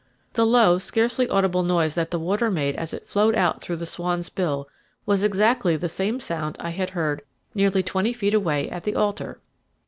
[0.33, 3.85] The low, scarcely audible noise that the water made as it flowed out through the
[3.85, 4.67] swan's bill
[5.05, 7.21] was exactly the same sound I had heard
[7.53, 9.41] nearly twenty feet away at the altar.